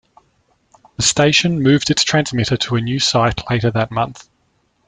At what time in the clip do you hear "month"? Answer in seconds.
3.91-4.27